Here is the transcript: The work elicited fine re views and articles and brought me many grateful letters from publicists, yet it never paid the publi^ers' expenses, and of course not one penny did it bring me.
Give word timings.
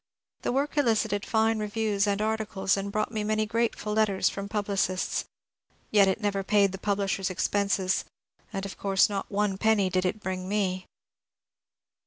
The 0.41 0.51
work 0.51 0.79
elicited 0.79 1.27
fine 1.27 1.59
re 1.59 1.67
views 1.67 2.07
and 2.07 2.23
articles 2.23 2.75
and 2.75 2.91
brought 2.91 3.11
me 3.11 3.23
many 3.23 3.45
grateful 3.45 3.93
letters 3.93 4.29
from 4.29 4.49
publicists, 4.49 5.25
yet 5.91 6.07
it 6.07 6.19
never 6.19 6.43
paid 6.43 6.71
the 6.71 6.79
publi^ers' 6.79 7.29
expenses, 7.29 8.03
and 8.51 8.65
of 8.65 8.79
course 8.79 9.09
not 9.09 9.29
one 9.29 9.59
penny 9.59 9.91
did 9.91 10.05
it 10.05 10.19
bring 10.19 10.49
me. 10.49 10.87